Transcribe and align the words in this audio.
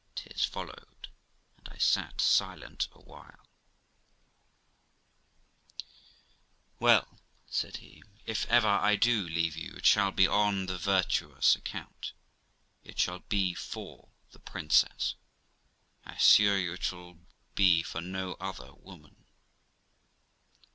Tears 0.15 0.43
followed, 0.45 1.09
and 1.59 1.69
I 1.69 1.77
sat 1.77 2.21
silent 2.21 2.87
a 2.91 3.01
while. 3.01 3.45
'Well', 6.79 7.19
said 7.45 7.77
he, 7.77 8.01
'if 8.25 8.45
ever 8.47 8.67
I 8.67 8.95
do 8.95 9.21
leave 9.21 9.55
you, 9.55 9.75
it 9.75 9.85
shall 9.85 10.09
be 10.11 10.25
on 10.27 10.65
the 10.65 10.79
virtuous 10.79 11.55
account; 11.55 12.13
it 12.83 12.97
shall 12.97 13.19
be 13.19 13.53
for 13.53 14.09
the 14.31 14.39
princess; 14.39 15.13
I 16.03 16.13
assure 16.13 16.57
you 16.57 16.73
it 16.73 16.83
shall 16.83 17.19
be 17.53 17.83
for 17.83 18.01
no 18.01 18.33
other 18.39 18.73
woman.' 18.73 19.25